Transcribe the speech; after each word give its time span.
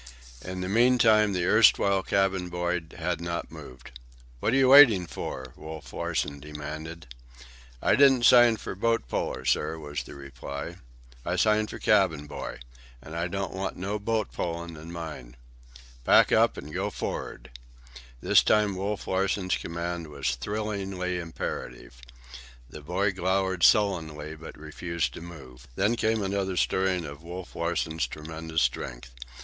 In 0.43 0.61
the 0.61 0.67
meantime 0.67 1.31
the 1.31 1.45
erstwhile 1.45 2.01
cabin 2.01 2.49
boy 2.49 2.79
had 2.97 3.21
not 3.21 3.51
moved. 3.51 3.91
"What 4.39 4.51
are 4.51 4.55
you 4.55 4.69
waiting 4.69 5.05
for?" 5.05 5.53
Wolf 5.55 5.93
Larsen 5.93 6.39
demanded. 6.39 7.13
"I 7.83 7.95
didn't 7.95 8.25
sign 8.25 8.57
for 8.57 8.73
boat 8.73 9.07
puller, 9.07 9.45
sir," 9.45 9.77
was 9.77 10.01
the 10.01 10.15
reply. 10.15 10.77
"I 11.23 11.35
signed 11.35 11.69
for 11.69 11.77
cabin 11.77 12.25
boy. 12.25 12.61
An' 12.99 13.13
I 13.13 13.27
don't 13.27 13.53
want 13.53 13.77
no 13.77 13.99
boat 13.99 14.31
pullin' 14.31 14.75
in 14.75 14.91
mine." 14.91 15.35
"Pack 16.03 16.31
up 16.31 16.57
and 16.57 16.73
go 16.73 16.89
for'ard." 16.89 17.51
This 18.21 18.41
time 18.41 18.75
Wolf 18.75 19.05
Larsen's 19.05 19.55
command 19.57 20.07
was 20.07 20.33
thrillingly 20.33 21.19
imperative. 21.19 22.01
The 22.67 22.81
boy 22.81 23.11
glowered 23.11 23.61
sullenly, 23.63 24.35
but 24.35 24.57
refused 24.57 25.13
to 25.13 25.21
move. 25.21 25.67
Then 25.75 25.95
came 25.95 26.23
another 26.23 26.57
stirring 26.57 27.05
of 27.05 27.21
Wolf 27.21 27.55
Larsen's 27.55 28.07
tremendous 28.07 28.63
strength. 28.63 29.11